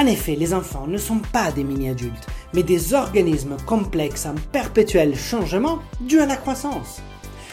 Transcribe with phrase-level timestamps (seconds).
[0.00, 5.14] En effet, les enfants ne sont pas des mini-adultes, mais des organismes complexes en perpétuel
[5.14, 7.02] changement dû à la croissance.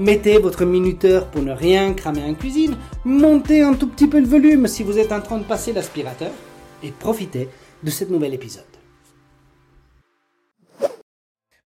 [0.00, 2.74] Mettez votre minuteur pour ne rien cramer en cuisine.
[3.04, 6.32] Montez un tout petit peu le volume si vous êtes en train de passer l'aspirateur.
[6.82, 7.50] Et profitez
[7.82, 8.64] de cet nouvel épisode.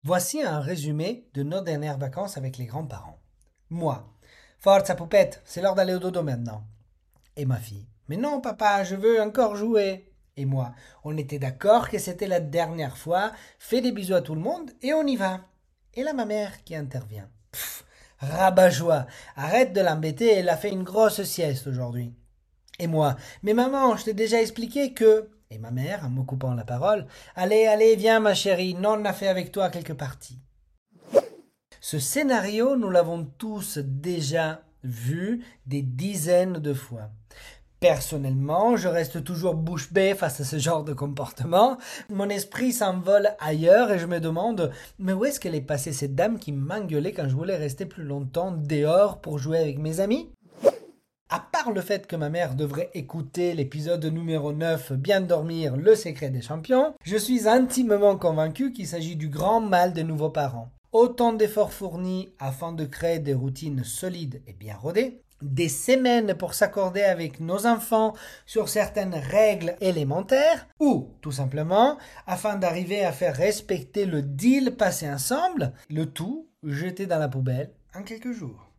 [0.04, 3.20] Voici un résumé de nos dernières vacances avec les grands-parents.
[3.70, 4.04] Moi,
[4.58, 6.64] Forza poupette, c'est l'heure d'aller au dodo maintenant.
[7.38, 10.12] Et ma fille, mais non papa, je veux encore jouer.
[10.38, 10.74] Et moi,
[11.04, 14.72] on était d'accord que c'était la dernière fois, fais des bisous à tout le monde
[14.82, 15.42] et on y va.
[15.94, 17.30] Et là ma mère qui intervient.
[18.24, 22.14] Rabat-joie, arrête de l'embêter, elle a fait une grosse sieste aujourd'hui.
[22.80, 25.30] Et moi, mais maman, je t'ai déjà expliqué que.
[25.50, 29.06] Et ma mère, en me coupant la parole, allez, allez, viens ma chérie, non, on
[29.06, 30.40] a fait avec toi quelques parties.
[31.80, 37.10] Ce scénario, nous l'avons tous déjà vu des dizaines de fois.
[37.84, 41.78] Personnellement, je reste toujours bouche bée face à ce genre de comportement.
[42.10, 46.16] Mon esprit s'envole ailleurs et je me demande mais où est-ce qu'elle est passée cette
[46.16, 50.30] dame qui m'engueulait quand je voulais rester plus longtemps dehors pour jouer avec mes amis?
[51.28, 55.94] À part le fait que ma mère devrait écouter l'épisode numéro 9 Bien dormir, le
[55.96, 60.72] secret des champions, je suis intimement convaincu qu'il s'agit du grand mal des nouveaux parents.
[60.94, 66.54] Autant d'efforts fournis afin de créer des routines solides et bien rodées, des semaines pour
[66.54, 68.14] s'accorder avec nos enfants
[68.46, 75.10] sur certaines règles élémentaires, ou tout simplement afin d'arriver à faire respecter le deal passé
[75.10, 78.70] ensemble, le tout jeté dans la poubelle en quelques jours.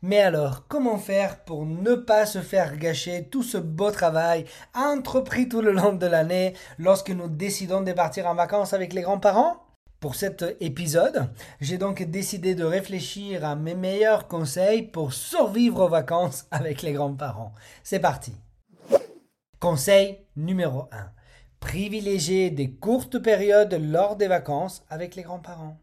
[0.00, 5.48] Mais alors, comment faire pour ne pas se faire gâcher tout ce beau travail entrepris
[5.48, 9.67] tout le long de l'année lorsque nous décidons de partir en vacances avec les grands-parents?
[10.00, 11.28] Pour cet épisode,
[11.60, 16.92] j'ai donc décidé de réfléchir à mes meilleurs conseils pour survivre aux vacances avec les
[16.92, 17.52] grands-parents.
[17.82, 18.32] C'est parti.
[19.58, 21.10] Conseil numéro 1.
[21.58, 25.76] Privilégier des courtes périodes lors des vacances avec les grands-parents.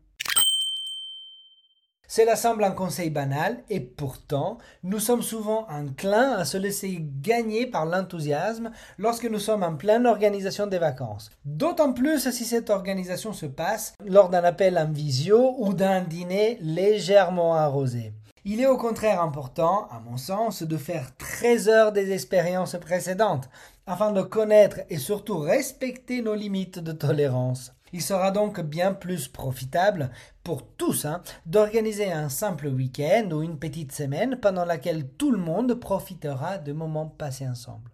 [2.08, 7.66] Cela semble un conseil banal et pourtant nous sommes souvent enclins à se laisser gagner
[7.66, 11.32] par l'enthousiasme lorsque nous sommes en pleine organisation des vacances.
[11.46, 16.58] D'autant plus si cette organisation se passe lors d'un appel en visio ou d'un dîner
[16.62, 18.14] légèrement arrosé.
[18.48, 23.50] Il est au contraire important, à mon sens, de faire 13 heures des expériences précédentes
[23.88, 27.75] afin de connaître et surtout respecter nos limites de tolérance.
[27.94, 30.10] Il sera donc bien plus profitable
[30.44, 35.38] pour tous hein, d'organiser un simple week-end ou une petite semaine pendant laquelle tout le
[35.38, 37.92] monde profitera de moments passés ensemble.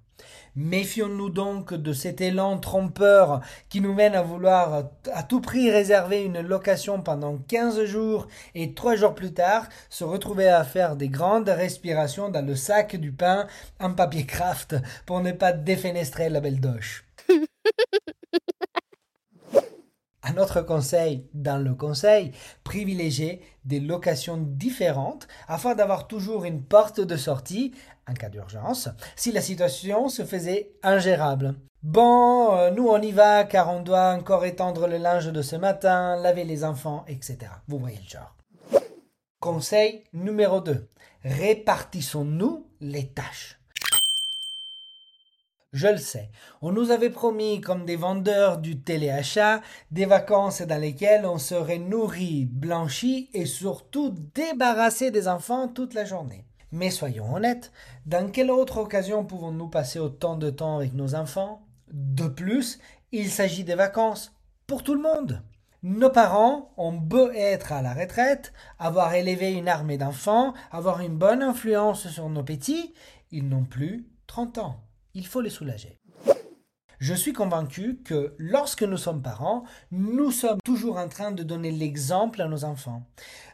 [0.56, 6.24] Méfions-nous donc de cet élan trompeur qui nous mène à vouloir à tout prix réserver
[6.24, 11.10] une location pendant 15 jours et trois jours plus tard se retrouver à faire des
[11.10, 13.48] grandes respirations dans le sac du pain
[13.80, 17.06] en papier craft pour ne pas défenestrer la belle doche.
[20.24, 22.32] Un autre conseil dans le conseil,
[22.64, 27.74] privilégier des locations différentes afin d'avoir toujours une porte de sortie
[28.08, 31.56] en cas d'urgence si la situation se faisait ingérable.
[31.82, 35.56] Bon, euh, nous on y va car on doit encore étendre le linge de ce
[35.56, 37.38] matin, laver les enfants, etc.
[37.68, 38.36] Vous voyez le genre.
[39.40, 40.88] Conseil numéro 2.
[41.24, 43.61] Répartissons-nous les tâches.
[45.74, 46.30] Je le sais,
[46.62, 51.78] on nous avait promis, comme des vendeurs du téléachat, des vacances dans lesquelles on serait
[51.78, 56.46] nourri, blanchi et surtout débarrassé des enfants toute la journée.
[56.74, 57.72] Mais soyons honnêtes,
[58.06, 61.66] dans quelle autre occasion pouvons-nous passer autant de temps avec nos enfants?
[61.94, 62.80] De plus,
[63.14, 64.36] il s'agit des vacances
[64.68, 65.42] pour tout le monde.
[65.84, 71.16] Nos parents ont beau être à la retraite, avoir élevé une armée d'enfants, avoir une
[71.16, 72.94] bonne influence sur nos petits,
[73.32, 74.82] ils n'ont plus 30 ans
[75.14, 76.00] il faut les soulager.
[77.00, 81.72] Je suis convaincu que lorsque nous sommes parents, nous sommes toujours en train de donner
[81.72, 83.08] l'exemple à nos enfants.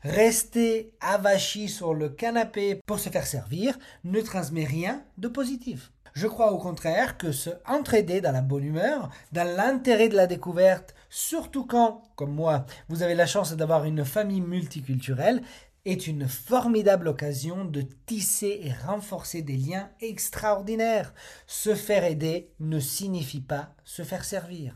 [0.04, 5.94] Rester avachi sur le canapé pour se faire servir ne transmet rien de positif.
[6.14, 10.28] Je crois au contraire que se entraider dans la bonne humeur, dans l'intérêt de la
[10.28, 15.42] découverte, surtout quand, comme moi, vous avez la chance d'avoir une famille multiculturelle,
[15.88, 21.14] est une formidable occasion de tisser et renforcer des liens extraordinaires.
[21.48, 24.76] Se faire aider ne signifie pas se faire servir.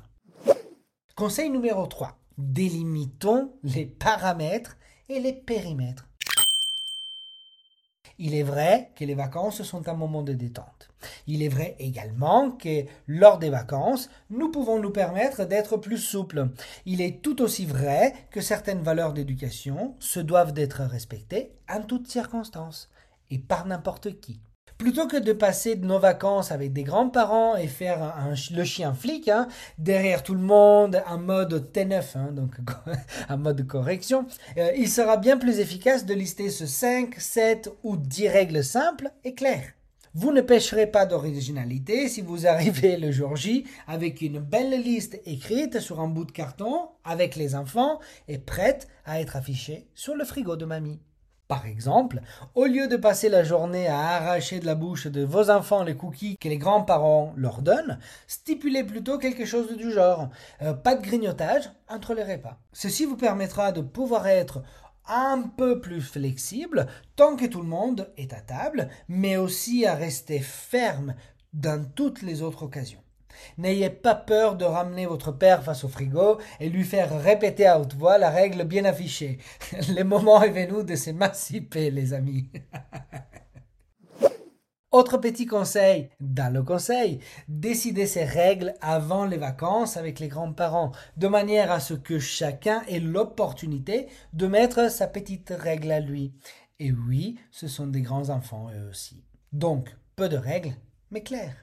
[1.15, 2.17] Conseil numéro 3.
[2.37, 4.77] Délimitons les paramètres
[5.09, 6.07] et les périmètres.
[8.23, 10.91] Il est vrai que les vacances sont un moment de détente.
[11.25, 16.49] Il est vrai également que lors des vacances, nous pouvons nous permettre d'être plus souples.
[16.85, 22.09] Il est tout aussi vrai que certaines valeurs d'éducation se doivent d'être respectées en toutes
[22.09, 22.91] circonstances
[23.31, 24.39] et par n'importe qui.
[24.81, 28.15] Plutôt que de passer nos vacances avec des grands-parents et faire
[28.49, 29.47] le chien flic, hein,
[29.77, 32.55] derrière tout le monde, en mode T9, hein, donc
[33.29, 34.25] en mode correction,
[34.57, 39.11] euh, il sera bien plus efficace de lister ce 5, 7 ou 10 règles simples
[39.23, 39.71] et claires.
[40.15, 45.21] Vous ne pêcherez pas d'originalité si vous arrivez le jour J avec une belle liste
[45.27, 50.15] écrite sur un bout de carton avec les enfants et prête à être affichée sur
[50.15, 50.99] le frigo de mamie.
[51.51, 52.21] Par exemple,
[52.55, 55.97] au lieu de passer la journée à arracher de la bouche de vos enfants les
[55.97, 60.29] cookies que les grands-parents leur donnent, stipulez plutôt quelque chose du genre
[60.61, 62.57] euh, pas de grignotage entre les repas.
[62.71, 64.63] Ceci vous permettra de pouvoir être
[65.09, 66.87] un peu plus flexible
[67.17, 71.15] tant que tout le monde est à table, mais aussi à rester ferme
[71.51, 73.03] dans toutes les autres occasions.
[73.57, 77.79] N'ayez pas peur de ramener votre père face au frigo et lui faire répéter à
[77.79, 79.37] haute voix la règle bien affichée.
[79.89, 82.49] Le moment est venu de s'émanciper, les amis.
[84.91, 90.91] Autre petit conseil, dans le conseil, décidez ces règles avant les vacances avec les grands-parents,
[91.15, 96.33] de manière à ce que chacun ait l'opportunité de mettre sa petite règle à lui.
[96.79, 99.23] Et oui, ce sont des grands enfants eux aussi.
[99.53, 100.73] Donc, peu de règles,
[101.09, 101.55] mais claires.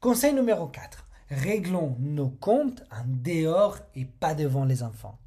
[0.00, 1.04] Conseil numéro 4.
[1.30, 5.18] Réglons nos comptes en dehors et pas devant les enfants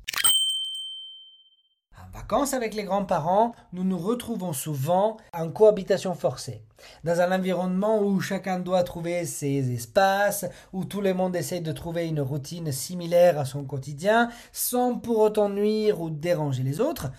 [2.13, 6.61] vacances avec les grands-parents, nous nous retrouvons souvent en cohabitation forcée.
[7.03, 11.71] Dans un environnement où chacun doit trouver ses espaces, où tout le monde essaie de
[11.71, 17.12] trouver une routine similaire à son quotidien, sans pour autant nuire ou déranger les autres,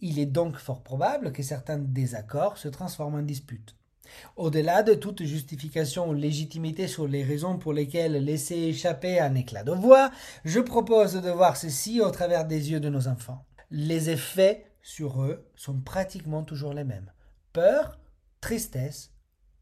[0.00, 3.76] il est donc fort probable que certains désaccords se transforment en disputes.
[4.36, 9.64] Au-delà de toute justification ou légitimité sur les raisons pour lesquelles laisser échapper un éclat
[9.64, 10.10] de voix,
[10.44, 15.22] je propose de voir ceci au travers des yeux de nos enfants les effets sur
[15.22, 17.10] eux sont pratiquement toujours les mêmes.
[17.52, 17.98] Peur,
[18.40, 19.10] tristesse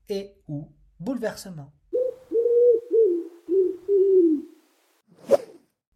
[0.08, 1.72] et ou bouleversement.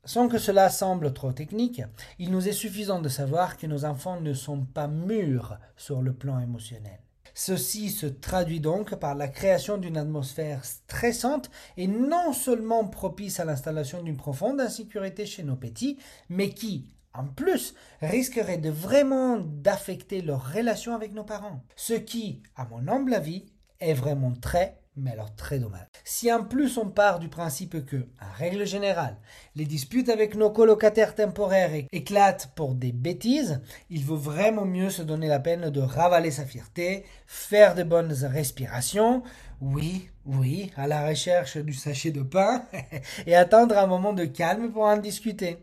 [0.05, 1.83] Sans que cela semble trop technique,
[2.19, 6.15] il nous est suffisant de savoir que nos enfants ne sont pas mûrs sur le
[6.15, 7.04] plan émotionnel.
[7.35, 13.45] Ceci se traduit donc par la création d'une atmosphère stressante et non seulement propice à
[13.45, 15.99] l'installation d'une profonde insécurité chez nos petits,
[16.29, 21.63] mais qui, en plus, risquerait de vraiment d'affecter leur relation avec nos parents.
[21.75, 23.47] Ce qui, à mon humble avis,
[23.81, 25.87] est vraiment très, mais alors très dommage.
[26.05, 29.17] Si en plus on part du principe que, en règle générale,
[29.57, 33.61] les disputes avec nos colocataires temporaires éclatent pour des bêtises,
[33.91, 38.13] il vaut vraiment mieux se donner la peine de ravaler sa fierté, faire de bonnes
[38.13, 39.23] respirations,
[39.61, 42.65] oui, oui, à la recherche du sachet de pain,
[43.27, 45.59] et attendre un moment de calme pour en discuter.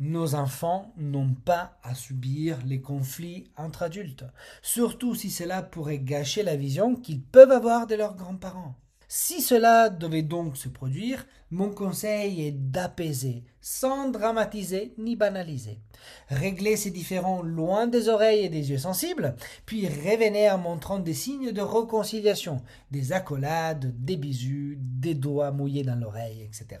[0.00, 4.24] Nos enfants n'ont pas à subir les conflits entre adultes,
[4.62, 8.76] surtout si cela pourrait gâcher la vision qu'ils peuvent avoir de leurs grands-parents.
[9.12, 15.80] Si cela devait donc se produire, mon conseil est d'apaiser, sans dramatiser ni banaliser.
[16.28, 19.34] Régler ces différends loin des oreilles et des yeux sensibles,
[19.66, 22.62] puis revenir en montrant des signes de réconciliation,
[22.92, 26.80] des accolades, des bisous, des doigts mouillés dans l'oreille, etc.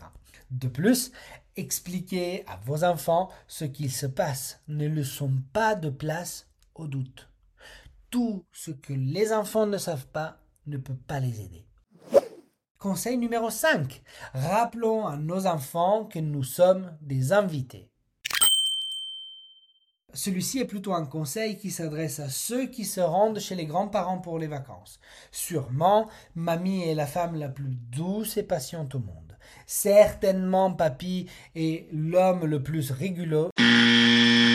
[0.52, 1.10] De plus,
[1.56, 4.60] expliquez à vos enfants ce qu'il se passe.
[4.68, 6.46] Ne le sont pas de place
[6.76, 7.28] au doute.
[8.08, 11.66] Tout ce que les enfants ne savent pas ne peut pas les aider.
[12.80, 14.00] Conseil numéro 5.
[14.32, 17.90] Rappelons à nos enfants que nous sommes des invités.
[20.14, 24.20] Celui-ci est plutôt un conseil qui s'adresse à ceux qui se rendent chez les grands-parents
[24.20, 24.98] pour les vacances.
[25.30, 29.36] Sûrement, mamie est la femme la plus douce et patiente au monde.
[29.66, 33.50] Certainement, papy est l'homme le plus rigolo,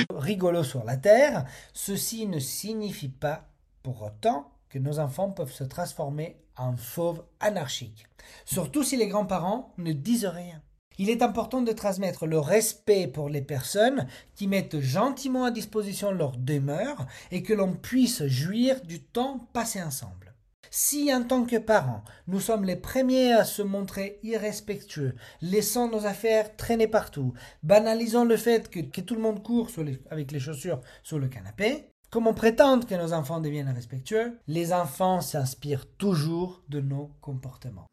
[0.09, 1.45] rigolo sur la terre.
[1.73, 3.47] Ceci ne signifie pas
[3.83, 8.05] pour autant que nos enfants peuvent se transformer en fauves anarchiques,
[8.45, 10.61] surtout si les grands-parents ne disent rien.
[10.97, 16.11] Il est important de transmettre le respect pour les personnes qui mettent gentiment à disposition
[16.11, 20.33] leur demeure et que l'on puisse jouir du temps passé ensemble.
[20.71, 26.05] Si en tant que parents, nous sommes les premiers à se montrer irrespectueux, laissant nos
[26.05, 29.69] affaires traîner partout, banalisant le fait que, tout le monde court
[30.09, 34.73] avec les chaussures sur le canapé, comme on prétend que nos enfants deviennent respectueux, les
[34.73, 37.87] enfants s'inspirent toujours de nos comportements.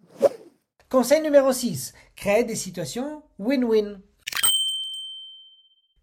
[0.89, 1.95] Conseil numéro 6.
[2.17, 4.01] Créer des situations win-win.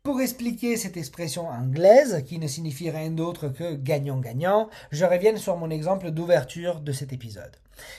[0.01, 5.57] Pour expliquer cette expression anglaise, qui ne signifie rien d'autre que gagnant-gagnant, je reviens sur
[5.57, 7.51] mon exemple d'ouverture de cet épisode.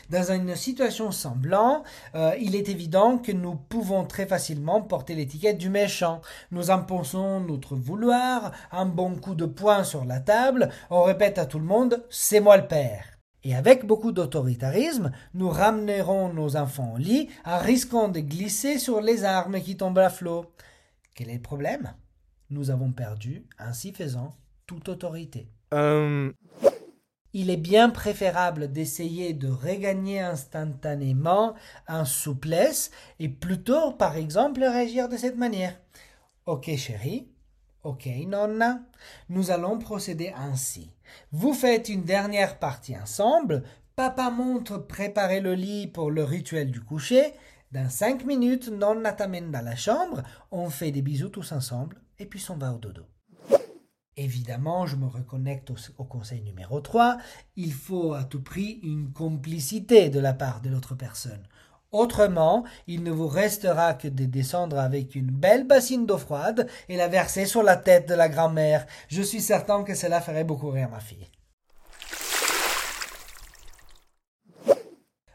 [0.08, 5.58] Dans une situation semblante, euh, il est évident que nous pouvons très facilement porter l'étiquette
[5.58, 6.22] du méchant.
[6.50, 11.44] Nous impensons notre vouloir, un bon coup de poing sur la table, on répète à
[11.44, 13.04] tout le monde c'est moi le père.
[13.44, 19.00] Et avec beaucoup d'autoritarisme, nous ramenerons nos enfants au lit en risquant de glisser sur
[19.02, 20.46] les armes qui tombent à flot.
[21.20, 21.92] Quel est le problème?
[22.48, 24.34] Nous avons perdu, ainsi faisant,
[24.66, 25.50] toute autorité.
[25.74, 26.32] Euh.
[27.34, 35.10] Il est bien préférable d'essayer de regagner instantanément en souplesse et plutôt, par exemple, réagir
[35.10, 35.78] de cette manière.
[36.46, 37.28] Ok chérie,
[37.82, 38.80] ok nonna,
[39.28, 40.90] nous allons procéder ainsi.
[41.32, 43.64] Vous faites une dernière partie ensemble.
[43.94, 47.34] Papa montre préparer le lit pour le rituel du coucher.
[47.72, 50.24] Dans cinq minutes, Nonna t'amène dans la chambre.
[50.50, 53.04] On fait des bisous tous ensemble et puis on va au dodo.
[54.16, 57.18] Évidemment, je me reconnecte au, conseil numéro 3.
[57.54, 61.46] Il faut à tout prix une complicité de la part de l'autre personne.
[61.92, 66.96] Autrement, il ne vous restera que de descendre avec une belle bassine d'eau froide et
[66.96, 68.84] la verser sur la tête de la grand-mère.
[69.06, 71.28] Je suis certain que cela ferait beaucoup rire ma fille.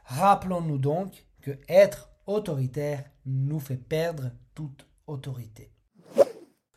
[0.03, 5.71] Rappelons-nous donc que être autoritaire nous fait perdre toute autorité.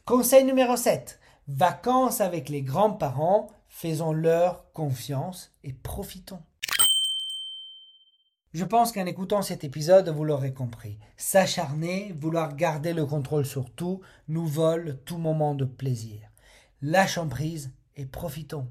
[0.05, 1.19] Conseil numéro 7.
[1.49, 6.40] Vacances avec les grands-parents, faisons-leur confiance et profitons.
[8.55, 10.99] Je pense qu'en écoutant cet épisode, vous l'aurez compris.
[11.17, 16.21] S'acharner, vouloir garder le contrôle sur tout, nous vole tout moment de plaisir.
[16.81, 18.69] Lâchons prise et profitons.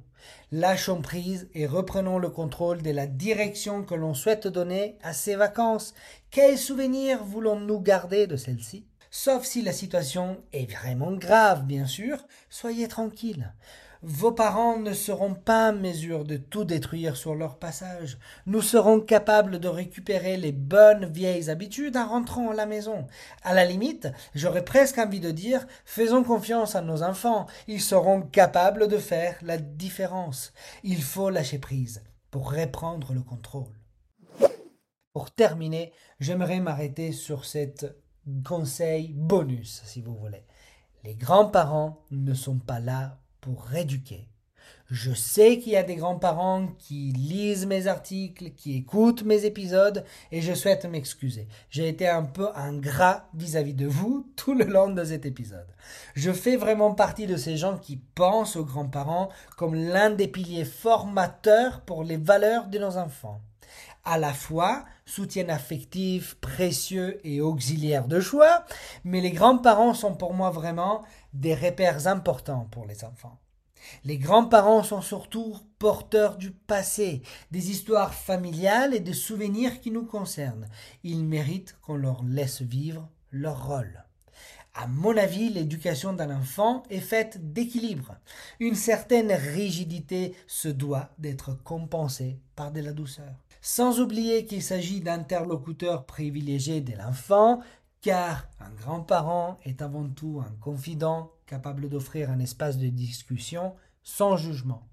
[0.51, 5.35] Lâchons prise et reprenons le contrôle de la direction que l'on souhaite donner à ces
[5.35, 5.93] vacances.
[6.31, 8.85] Quels souvenirs voulons-nous garder de celles-ci?
[9.09, 12.17] Sauf si la situation est vraiment grave, bien sûr,
[12.49, 13.53] soyez tranquille.
[14.03, 18.19] Vos parents ne seront pas en mesure de tout détruire sur leur passage.
[18.45, 23.07] Nous serons capables de récupérer les bonnes vieilles habitudes en rentrant à la maison.
[23.43, 27.47] À la limite, j'aurais presque envie de dire faisons confiance à nos enfants.
[27.67, 30.53] Ils seront capables de faire la différence.
[30.83, 33.73] Il faut lâcher prise pour reprendre le contrôle.
[35.13, 37.87] Pour terminer, j'aimerais m'arrêter sur cet
[38.45, 40.45] conseil bonus, si vous voulez.
[41.03, 43.17] Les grands-parents ne sont pas là
[44.89, 50.05] Je sais qu'il y a des grands-parents qui lisent mes articles, qui écoutent mes épisodes,
[50.31, 51.49] et je souhaite m'excuser.
[51.69, 55.67] J'ai été un peu ingrat vis-à-vis de vous tout le long de cet épisode.
[56.15, 59.27] Je fais vraiment partie de ces gens qui pensent aux grands-parents
[59.57, 63.41] comme l'un des piliers formateurs pour les valeurs de nos enfants.
[64.05, 68.65] À la fois soutien affectif, précieux et auxiliaire de choix,
[69.03, 73.39] mais les grands-parents sont pour moi vraiment des repères importants pour les enfants.
[74.03, 77.21] Les grands-parents sont surtout porteurs du passé,
[77.51, 80.67] des histoires familiales et des souvenirs qui nous concernent.
[81.03, 84.03] Ils méritent qu'on leur laisse vivre leur rôle.
[84.73, 88.15] À mon avis, l'éducation d'un enfant est faite d'équilibre.
[88.59, 93.33] Une certaine rigidité se doit d'être compensée par de la douceur.
[93.61, 97.61] Sans oublier qu'il s'agit d'interlocuteurs privilégiés de l'enfant,
[98.01, 104.37] car un grand-parent est avant tout un confident capable d'offrir un espace de discussion sans
[104.37, 104.87] jugement.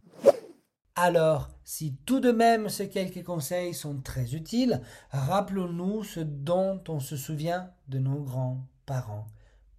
[0.96, 4.80] Alors, si tout de même ces quelques conseils sont très utiles,
[5.10, 9.26] rappelons-nous ce dont on se souvient de nos grands-parents.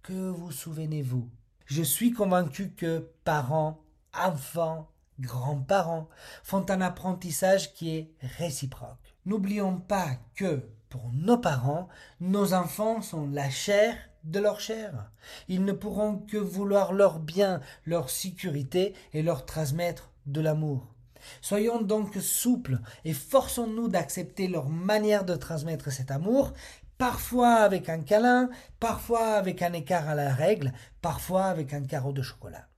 [0.02, 1.30] Que vous souvenez-vous?
[1.64, 3.82] Je suis convaincu que parents,
[4.14, 6.08] enfants, grands-parents
[6.42, 9.14] font un apprentissage qui est réciproque.
[9.24, 11.88] N'oublions pas que, pour nos parents,
[12.20, 15.10] nos enfants sont la chair de leur chair.
[15.48, 20.94] Ils ne pourront que vouloir leur bien, leur sécurité et leur transmettre de l'amour.
[21.40, 26.52] Soyons donc souples et forçons-nous d'accepter leur manière de transmettre cet amour,
[26.98, 28.48] parfois avec un câlin,
[28.80, 32.68] parfois avec un écart à la règle, parfois avec un carreau de chocolat.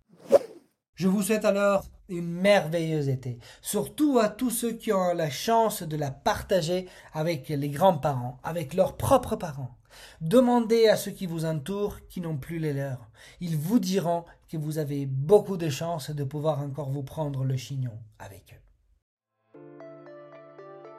[0.98, 5.84] Je vous souhaite alors une merveilleuse été, surtout à tous ceux qui ont la chance
[5.84, 9.76] de la partager avec les grands-parents, avec leurs propres parents.
[10.20, 13.08] Demandez à ceux qui vous entourent qui n'ont plus les leurs.
[13.40, 17.56] Ils vous diront que vous avez beaucoup de chance de pouvoir encore vous prendre le
[17.56, 18.67] chignon avec eux.